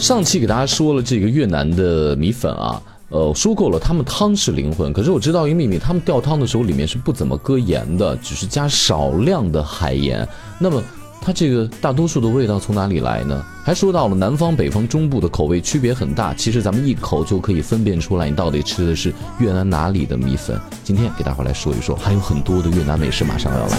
[0.00, 4.90] 上期给大家说了这个越南的米粉啊，呃，说过了，他们汤是灵魂。
[4.94, 10.26] 可是我知道一个秘密，他们吊汤的时候里面是不怎么搁盐的，只是加少量的海盐。
[10.58, 10.82] 那么
[11.20, 13.44] 它这个大多数的味道从哪里来呢？
[13.62, 20.58] 还说到了南方、北方、中部的口味区别很大，其实咱们一口就可以分辨出来，你到底吃的是越南哪里的米粉。
[20.82, 23.78] 今天给大伙来说一说，还有很多的越南美食马上要来。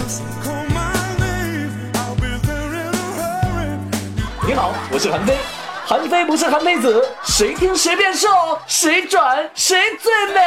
[4.46, 5.34] 你好，我是韩飞。
[5.92, 8.26] 韩非不是韩非子，谁听谁变瘦，
[8.66, 10.40] 谁转谁最美。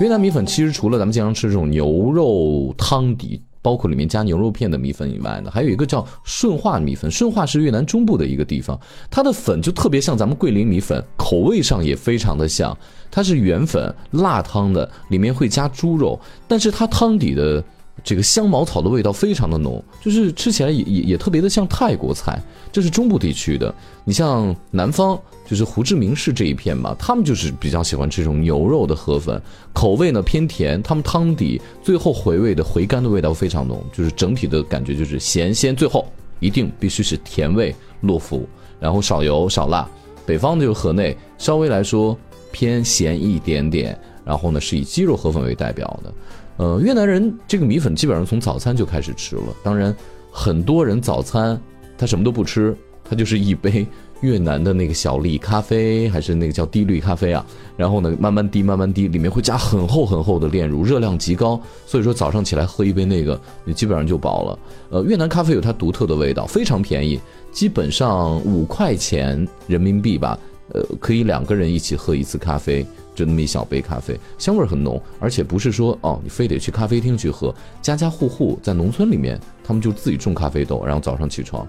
[0.00, 7.08] 越南米粉其实除了咱们经常吃这种牛肉汤底，包括里面加牛肉片的米粉以外呢，还有一个叫顺化米粉。
[7.08, 8.76] 顺化是越南中部的一个地方，
[9.08, 12.76] 它的粉就特别像咱们桂林米粉，口味上也非常的像。
[13.12, 16.18] 它是原粉辣汤的，里面会加猪肉，
[16.48, 17.62] 但是它汤底的。
[18.02, 22.38] 这个香茅草的味道非常的浓，就是吃起来也也也特别的像泰国菜。
[22.72, 23.72] 这是中部地区的，
[24.04, 29.40] 你像南方，就是胡志明市这一片嘛，他们就是比较喜欢吃这种牛肉的河粉，
[29.72, 36.04] 口味呢偏甜，他们汤底最后回味的回甘的味道非常浓，就是整体的感觉就是咸鲜，最后
[36.40, 38.46] 一定必须是甜味落腹，
[38.80, 39.88] 然后少油少辣。
[40.26, 42.18] 北方的就河内，稍微来说
[42.50, 46.12] 偏咸一点点，然后呢是以鸡肉河粉为代表的。
[46.56, 49.42] 呃，越南人这个米粉基本上从早餐就开始吃了。
[49.62, 49.94] 当然，
[50.30, 51.60] 很多人早餐
[51.98, 53.86] 他什么都不吃，他就是一杯
[54.20, 57.44] 越南的那个小粒咖啡，还是那个叫低滤咖啡啊。
[57.76, 61.60] 然后呢，慢慢滴，慢慢滴，里面会加很厚很厚的炼乳，热量极高。
[61.86, 64.58] 所以说早上起来喝一杯那个，你基本上就饱了。
[64.90, 70.38] 呃，越南咖啡有它独特的味道，非常便宜，基本上五块钱人民币吧。
[70.72, 72.86] 呃，可以两个人一起喝一次咖啡。
[73.14, 77.54] 就那么一小杯咖啡，香味很浓，而且不是说哦，你非得去咖啡厅去喝。
[77.80, 81.66] 家家户户在农村里面，他们就自己种咖啡豆，然后早上起床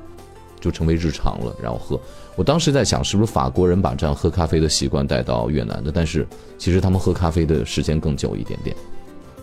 [0.59, 1.99] 就成为日常了，然后喝。
[2.35, 5.91] 我当时在想，是不是法国人把这样喝咖啡的习惯带到越南的？
[5.93, 6.27] 但是
[6.57, 8.75] 其实他们喝咖啡的时间更久一点点。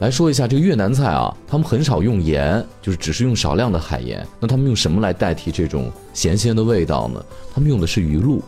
[0.00, 4.26] 来说一下这个越南菜啊，他们很少用盐，就是只是用少量的海盐。
[4.40, 7.24] 那他们用什么来代替这种咸鲜的味道呢？
[7.54, 8.42] 他们用的是鱼露。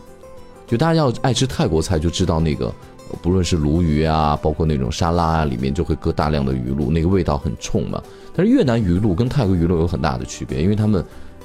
[0.67, 2.73] 就大家要爱吃泰国菜，就知道那个。
[3.21, 8.01] 不论是鲈鱼啊，包括那种沙拉啊，里面就会搁大量的鱼露，那个味道很冲嘛。
[8.35, 11.03] 但是越南鱼露跟泰国鱼露有很大的区别，因为他们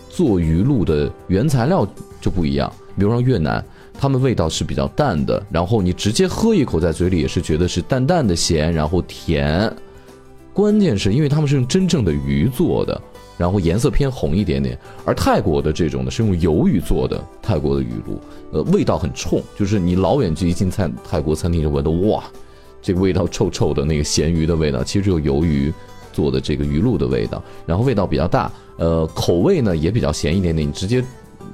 [0.09, 1.87] 做鱼露的原材料
[2.21, 2.73] 就不一样。
[2.97, 3.65] 比如说越南，
[3.99, 9.73] 他们味道是比较淡的，然后你直接喝一口在嘴里也是觉得是淡淡的咸，然后甜。
[10.53, 13.01] 关键是因为他们是用真正的鱼做的。
[13.41, 18.21] 然后颜色偏红一点点，而泰国的这种呢是用鱿鱼做的，泰国的鱼露，
[18.53, 22.23] 呃，味道很冲，就是你老远距离进餐泰国餐厅就闻到哇，
[22.83, 25.73] 这个味道臭臭的那个咸鱼的味道，其实只有鱿鱼
[26.13, 31.03] 做的这个鱼露的味道，然后味道比较大，呃，口味呢也比较咸一点点，你直接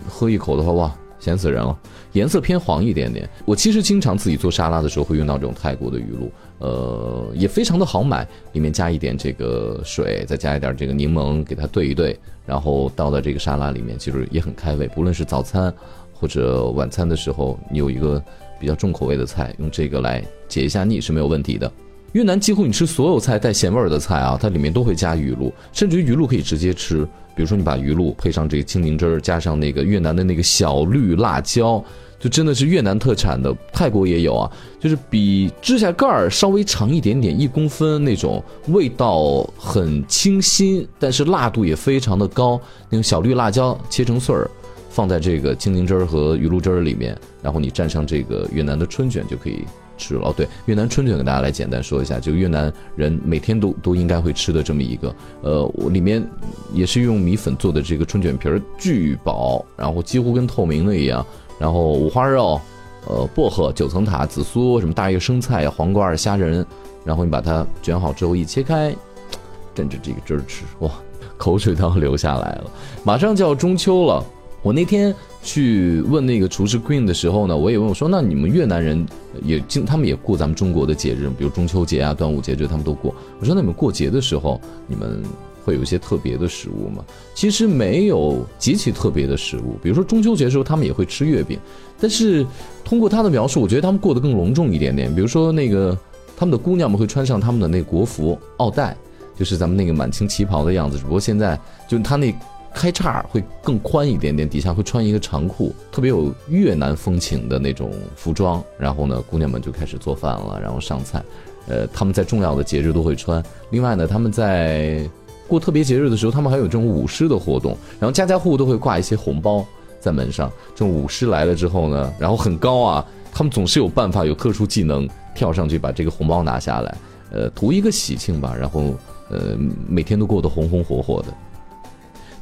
[0.08, 0.92] 喝一口的话，哇。
[1.18, 1.76] 咸死人了，
[2.12, 3.28] 颜色偏黄一点点。
[3.44, 8.26] 我其实经常自己做沙拉的时候会用到这种泰国的鱼露，呃，也非常的好买。
[8.52, 14.86] 里面加一点这个水，再加一点这个柠檬，给它兑一兑，然后倒到这个沙拉里面，其实也很开胃。
[14.88, 15.72] 不论是早餐
[16.12, 18.22] 或者晚餐的时候，你有一个
[18.58, 21.70] 比较重口味的菜，用这个来解一下腻是没有问题的。
[22.16, 27.06] 越南几乎你吃所有菜带咸味儿的菜啊，它里面都会加鱼露，甚至于鱼露可以直接吃。
[27.34, 31.84] 比如说你把鱼露配上这个青柠汁儿，加上那个越南的那个小绿辣椒，
[32.18, 33.54] 就真的是越南特产的。
[33.70, 34.50] 泰国也有啊，
[34.80, 42.58] 就是比指甲盖儿稍微长一点点，一公分那种，味道很清新，但是辣度也非常的高。
[42.88, 44.50] 那种小绿辣椒切成碎儿，
[44.88, 49.66] 放在这个青柠汁儿和鱼露汁儿里面，然后你蘸上这个越南的春卷就可以。
[49.96, 56.24] 吃了哦，对，越南春卷给大家来简单说一下，就越南人每天都都应该会吃的这么一个，呃，里面
[56.72, 61.24] 也是用米粉做的这个春卷皮儿，巨薄，然后几乎跟透明的一样，
[61.58, 62.60] 然后五花肉，
[63.06, 66.64] 呃，薄荷、九层塔、紫苏，什么大叶生菜、黄瓜、虾仁，
[67.04, 68.94] 然后你把它卷好之后一切开，
[69.74, 70.90] 蘸着这个汁儿吃，哇，
[71.36, 72.70] 口水都要流下来了。
[73.04, 74.24] 马上就要中秋了，
[74.66, 75.14] 我那天。
[75.42, 79.06] 去问那个厨师 Queen 的时候呢，我也问我说：“那你们越南人
[79.44, 83.14] 也经他们也过咱们中国的节日，比如中秋节啊、端午节，这他们都过。
[83.38, 85.22] 我说那你们过节的时候，你们
[85.64, 87.04] 会有一些特别的食物吗？
[87.32, 89.76] 其实没有极其特别的食物。
[89.80, 91.56] 比如说中秋节的时候，他们也会吃月饼，
[92.00, 92.44] 但是
[92.84, 95.14] 通过他的描述，我觉得他们过得更隆重一点点。
[95.14, 95.96] 比如说那个
[96.36, 98.96] 他们的姑娘们会穿上他们的那国服奥黛，
[99.38, 102.34] 就是咱们那个满清旗袍的样子，只不过现在就他那。
[102.76, 108.62] 开叉会更宽一点点，底下会穿一个长裤，特别有越南风情的那种服装。
[108.78, 111.24] 然后呢，姑娘们就开始做饭了，然后上菜。
[111.68, 113.42] 呃，他们在重要的节日都会穿。
[113.70, 115.08] 另外呢，他们在
[115.48, 119.64] 过特别节日的时候，他们还有这种舞狮的活动，然后家家户户都会挂一些红包
[119.98, 120.52] 在门上。
[120.74, 126.94] 这种舞狮来了之后呢，然后很高啊，他们总是有办法，有特殊技能跳上去把这个红包拿下来，
[127.32, 128.54] 呃，图一个喜庆吧。
[128.54, 128.94] 然后
[129.30, 129.56] 呃，
[129.88, 131.34] 每天都过得红红火火的。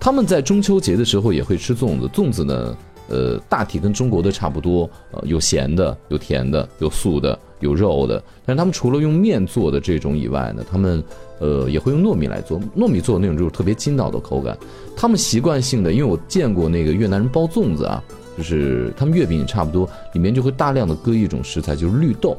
[0.05, 2.77] 他们在中秋节的时候也会吃粽子，粽子呢。
[3.09, 8.23] 呃，大体跟中国的差不多，呃，有咸的，有甜的，有素的，有肉的。
[8.47, 11.03] 但是他们除了用面做的这种以外呢，他们
[11.39, 14.57] 呃也会用糯米来做，糯米做的那种就是特别筋道的口感。
[14.95, 18.03] 他们习惯性的，因为我见过那个越南人包粽子啊，
[18.37, 22.37] 就是他们月饼也差不多，里面就会大量的搁一种食材，就是绿豆。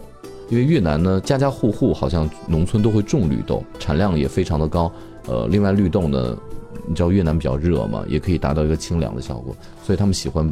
[0.50, 4.92] 因为越南呢，家家户户好像农村都会种绿豆，产量也非常的高。
[5.28, 6.38] 呃，另外绿豆呢。
[6.88, 10.50] 你知道越南比较热嘛，也可以达到一个清凉的效果，所以他们喜欢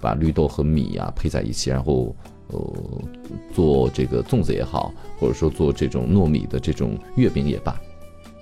[0.00, 2.14] 把绿豆和米啊配在一起，然后
[2.48, 2.60] 呃
[3.52, 7.78] 做这个粽子也好，或者说做这种糯米的这种月饼也罢。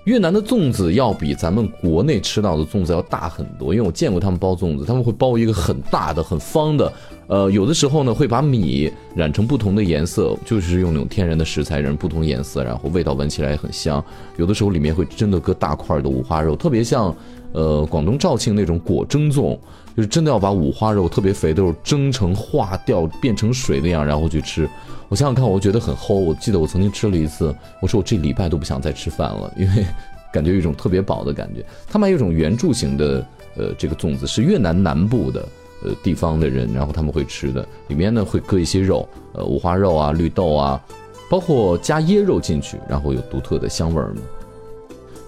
[0.05, 6.93] 越南的粽子要比咱们国内吃到的粽子要大很多，因为我见过他们包粽子，他们会包一个很大的、很方的，
[7.29, 14.05] 呃，有的时候呢会把米染成不同的颜色，就是用那种天然的食材染不同颜色，然后味道闻起来也很香。
[14.37, 17.15] 有的时候里面会真的搁大块的五花肉，特别像。
[17.55, 19.59] 呃，广东肇庆那种果蒸粽，
[19.97, 24.69] 就是真的要把五花肉特别肥的肉蒸成化掉变成水那样，然后去吃。
[25.09, 26.15] 我想想看，我觉得很齁。
[26.15, 29.85] 我记得我曾经吃了一次，我说我这礼拜都不想再吃饭了，因为
[30.33, 31.63] 感觉有一种特别饱的感觉。
[31.87, 35.47] 他们还有一种圆柱形的，呃，这个粽子是越南南部的
[35.85, 40.83] 呃地方的人，然后他们会吃的，里面呢会搁一些肉，呃，五花肉啊、绿豆啊，
[41.29, 44.23] 包括加椰肉进去，然后有独特的香味儿嘛。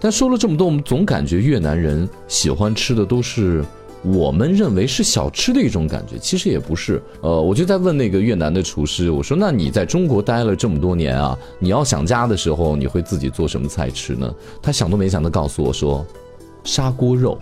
[0.00, 3.62] 但说了这么多，我们总感觉越南人喜欢吃的都是
[4.04, 7.02] 我们认为是小吃的一种感觉，其实也不是。
[7.22, 16.04] 呃，我就在问那个越南的厨师，我说：“那你在中国待了这么多年啊，你要想家的时候，你会自己做什么菜吃呢？”他想都没想的告诉我说
[16.64, 17.38] ：“砂锅肉。”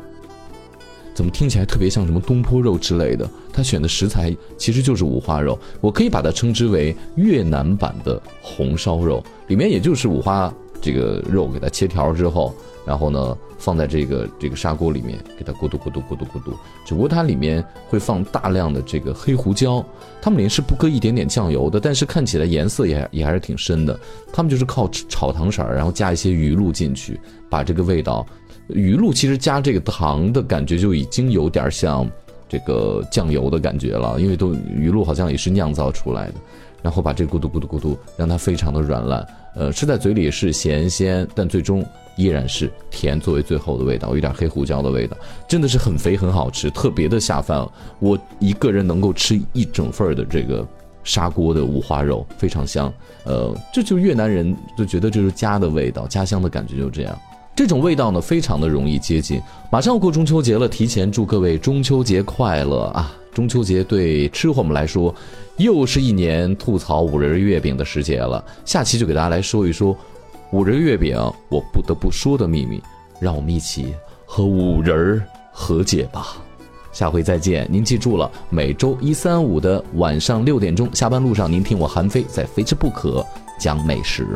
[1.14, 3.28] 怎么听起来特别像什么东坡肉之类的？
[3.52, 10.50] 他选的食材其实就是五花肉，我可以把它称之为越南版的红烧肉，里面也就是五花。
[10.82, 16.52] 这个肉给它切条之后，然后呢放在这个这个砂锅里面，给它咕嘟咕嘟咕嘟咕嘟。
[16.84, 19.82] 只不过它里面会放大量的这个黑胡椒，
[20.20, 23.98] 他们里面是不搁一点点酱油的，但是看起来颜色也也还是挺深的。
[24.32, 27.18] 他们就是靠炒糖色儿，然后加一些鱼露进去，
[27.48, 28.26] 把这个味道，
[28.68, 32.10] 鱼露其实加这个糖的感觉就已经有点像
[32.52, 36.34] 这个酱油的感觉了，因为都鱼露好像也是酿造出来的。
[36.82, 41.82] 然后把这咕嘟咕嘟咕嘟，让它非常的软烂，呃，吃在嘴里是咸鲜，但最终
[42.16, 45.16] 依然是甜作为最后的味道，有点黑胡椒的味道，
[45.48, 47.66] 真的是很肥很好吃，特别的下饭。
[48.00, 50.66] 我一个人能够吃一整份的这个
[51.04, 52.92] 砂锅的五花肉，非常香。
[53.24, 57.18] 呃，这就越南人就觉得这是家的味道，家乡的感觉就这样。
[57.54, 59.40] 这种味道呢，非常的容易接近。
[59.70, 63.12] 马上要过中秋节了，提前祝各位中秋节快乐啊！
[63.34, 65.14] 中秋节对吃货们来说，
[65.58, 68.42] 又是一年吐槽五仁月饼的时节了。
[68.64, 69.96] 下期就给大家来说一说
[70.50, 71.16] 五仁月饼
[71.48, 72.82] 我不得不说的秘密，
[73.20, 73.94] 让我们一起
[74.26, 76.36] 和五仁和解吧。
[76.90, 83.20] 下回再见，您记住了，每周一、三、五的晚上六点钟，下班路上您听我韩飞在《非吃不可》
[83.58, 84.26] 讲美食。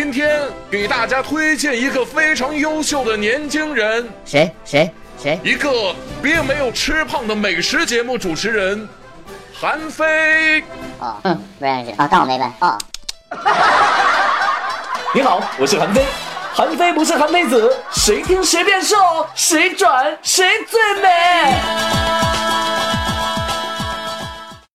[0.00, 4.88] 今天给大家推荐一个非常优秀的年轻人，谁谁
[5.20, 5.40] 谁？
[5.42, 8.88] 一个并没有吃胖的美食节目主持人，
[9.52, 10.60] 韩非。
[11.00, 12.78] 哦，嗯，不认识啊，当我没问哦。
[15.12, 16.04] 你好，我是韩非，
[16.54, 18.94] 韩非不是韩非子，谁听谁变瘦，
[19.34, 22.07] 谁转谁最美。